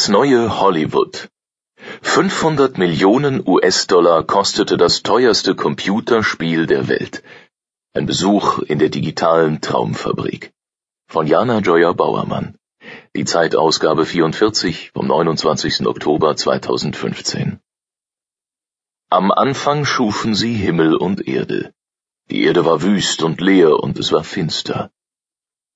[0.00, 1.28] Das neue Hollywood.
[2.00, 7.22] 500 Millionen US-Dollar kostete das teuerste Computerspiel der Welt.
[7.92, 10.54] Ein Besuch in der digitalen Traumfabrik.
[11.06, 12.56] Von Jana Joya Bauermann.
[13.14, 15.86] Die Zeitausgabe 44 vom 29.
[15.86, 17.60] Oktober 2015.
[19.10, 21.74] Am Anfang schufen sie Himmel und Erde.
[22.30, 24.90] Die Erde war wüst und leer und es war finster.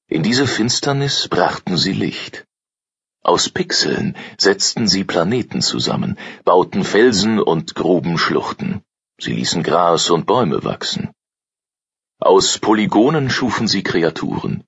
[0.08, 2.46] In diese Finsternis brachten sie Licht.
[3.24, 8.82] Aus Pixeln setzten sie Planeten zusammen, bauten Felsen und gruben Schluchten.
[9.18, 11.08] Sie ließen Gras und Bäume wachsen.
[12.20, 14.64] Aus Polygonen schufen sie Kreaturen.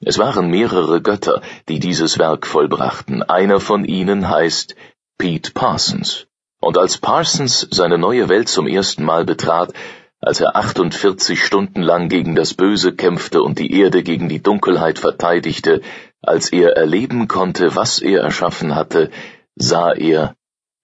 [0.00, 3.22] Es waren mehrere Götter, die dieses Werk vollbrachten.
[3.22, 4.74] Einer von ihnen heißt
[5.18, 6.26] Pete Parsons.
[6.60, 9.74] Und als Parsons seine neue Welt zum ersten Mal betrat,
[10.18, 14.98] als er 48 Stunden lang gegen das Böse kämpfte und die Erde gegen die Dunkelheit
[14.98, 15.82] verteidigte,
[16.22, 19.10] als er erleben konnte, was er erschaffen hatte,
[19.56, 20.34] sah er,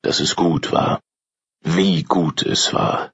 [0.02, 1.00] dass es gut war.
[1.62, 3.12] Wie gut es war.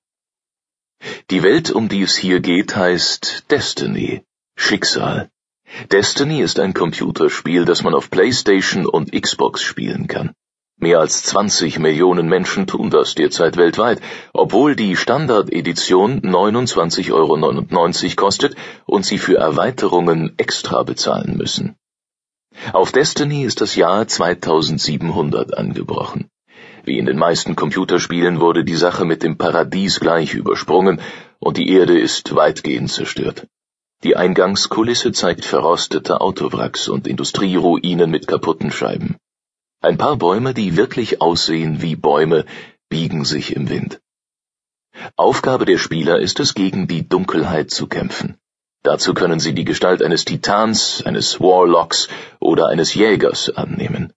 [1.31, 4.25] Die Welt, um die es hier geht, heißt Destiny,
[4.57, 5.31] Schicksal.
[5.91, 10.33] Destiny ist ein Computerspiel, das man auf PlayStation und Xbox spielen kann.
[10.77, 14.01] Mehr als 20 Millionen Menschen tun das derzeit weltweit,
[14.33, 21.77] obwohl die Standard-Edition 29,99 Euro kostet und sie für Erweiterungen extra bezahlen müssen.
[22.73, 26.31] Auf Destiny ist das Jahr 2700 angebrochen.
[26.85, 31.01] Wie in den meisten Computerspielen wurde die Sache mit dem Paradies gleich übersprungen
[31.39, 33.47] und die Erde ist weitgehend zerstört.
[34.03, 39.17] Die Eingangskulisse zeigt verrostete Autowracks und Industrieruinen mit kaputten Scheiben.
[39.81, 42.45] Ein paar Bäume, die wirklich aussehen wie Bäume,
[42.89, 44.01] biegen sich im Wind.
[45.17, 48.37] Aufgabe der Spieler ist es, gegen die Dunkelheit zu kämpfen.
[48.85, 54.13] Dazu können sie die Gestalt eines Titans, eines Warlocks oder eines Jägers annehmen.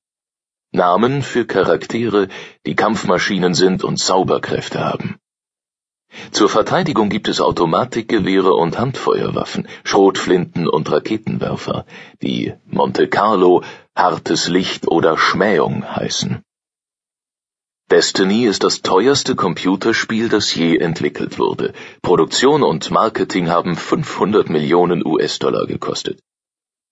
[0.74, 2.28] Namen für Charaktere,
[2.66, 5.16] die Kampfmaschinen sind und Zauberkräfte haben.
[6.32, 11.86] Zur Verteidigung gibt es Automatikgewehre und Handfeuerwaffen, Schrotflinten und Raketenwerfer,
[12.22, 13.64] die Monte Carlo,
[13.96, 16.44] hartes Licht oder Schmähung heißen.
[17.90, 21.72] Destiny ist das teuerste Computerspiel, das je entwickelt wurde.
[22.02, 26.20] Produktion und Marketing haben 500 Millionen US-Dollar gekostet.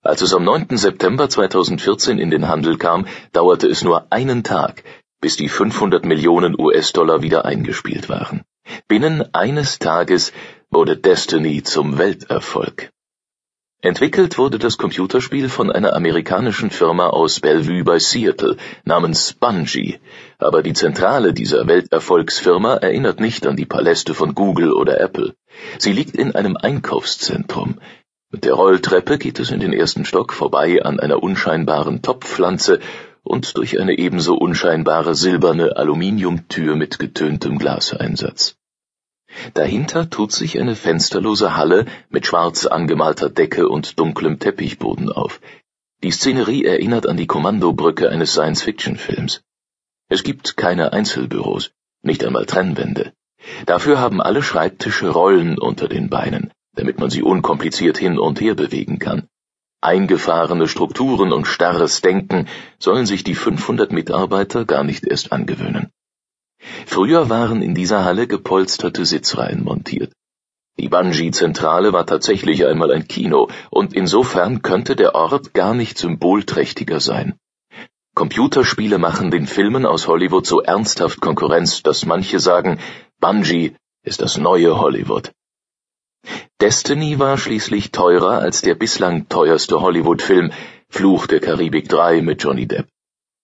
[0.02, 0.78] Als es am 9.
[0.78, 4.86] September 2014 in den Handel kam, dauerte es nur einen Tag,
[5.20, 8.44] bis die 500 Millionen US-Dollar wieder eingespielt waren.
[8.88, 10.32] Binnen eines Tages
[10.70, 12.94] wurde Destiny zum Welterfolg.
[13.82, 20.00] Entwickelt wurde das Computerspiel von einer amerikanischen Firma aus Bellevue bei Seattle namens Bungie,
[20.40, 25.36] aber die Zentrale dieser Welterfolgsfirma erinnert nicht an die Paläste von Google oder Apple.
[25.78, 27.80] Sie liegt in einem Einkaufszentrum.
[28.32, 32.80] Mit der Rolltreppe geht es in den ersten Stock vorbei an einer unscheinbaren Topfpflanze
[33.24, 38.58] und durch eine ebenso unscheinbare silberne Aluminiumtür mit getöntem Glaseinsatz.
[39.54, 45.40] Dahinter tut sich eine fensterlose Halle mit schwarz angemalter Decke und dunklem Teppichboden auf.
[46.04, 49.42] Die Szenerie erinnert an die Kommandobrücke eines Science-Fiction-Films.
[50.10, 53.14] Es gibt keine Einzelbüros, nicht einmal Trennwände.
[53.66, 58.56] Dafür haben alle Schreibtische Rollen unter den Beinen, damit man sie unkompliziert hin und her
[58.56, 59.28] bewegen kann.
[59.82, 62.48] Eingefahrene Strukturen und starres Denken
[62.80, 65.92] sollen sich die 500 Mitarbeiter gar nicht erst angewöhnen.
[66.86, 70.14] Früher waren in dieser Halle gepolsterte Sitzreihen montiert.
[70.78, 77.00] Die Bungee-Zentrale war tatsächlich einmal ein Kino, und insofern könnte der Ort gar nicht symbolträchtiger
[77.00, 77.38] sein.
[78.14, 82.80] Computerspiele machen den Filmen aus Hollywood so ernsthaft Konkurrenz, dass manche sagen,
[83.20, 85.32] Bungee ist das neue Hollywood.
[86.62, 90.52] Destiny war schließlich teurer als der bislang teuerste Hollywood-Film
[90.90, 92.88] Fluch der Karibik 3 mit Johnny Depp.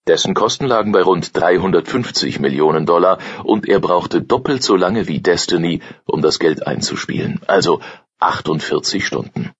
[0.07, 5.21] Dessen Kosten lagen bei rund 350 Millionen Dollar und er brauchte doppelt so lange wie
[5.21, 7.81] Destiny, um das Geld einzuspielen, also
[8.19, 9.51] 48 Stunden.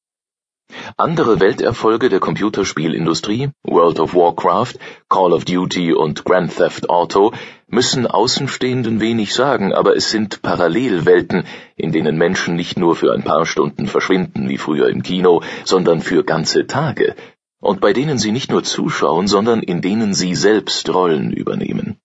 [0.97, 4.75] Andere Welterfolge der Computerspielindustrie, World of Warcraft,
[5.09, 7.33] Call of Duty und Grand Theft Auto,
[7.68, 11.44] müssen Außenstehenden wenig sagen, aber es sind Parallelwelten,
[11.75, 16.01] in denen Menschen nicht nur für ein paar Stunden verschwinden wie früher im Kino, sondern
[16.01, 17.16] für ganze Tage,
[17.62, 22.02] und bei denen sie nicht nur zuschauen, sondern in denen sie selbst Rollen übernehmen.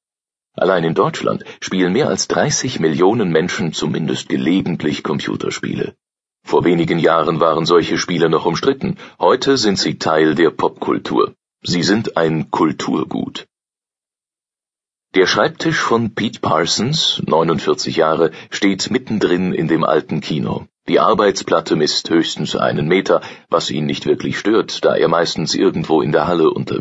[0.52, 5.96] Allein in Deutschland spielen mehr als 30 Millionen Menschen zumindest gelegentlich Computerspiele.
[6.44, 11.34] Vor wenigen Jahren waren solche Spiele noch umstritten, heute sind sie Teil der Popkultur.
[11.62, 13.46] Sie sind ein Kulturgut.
[15.14, 20.68] Der Schreibtisch von Pete Parsons, 49 Jahre, steht mittendrin in dem alten Kino.
[20.88, 26.00] Die Arbeitsplatte misst höchstens einen Meter, was ihn nicht wirklich stört, da er meistens irgendwo
[26.00, 26.76] in der Halle unterwegs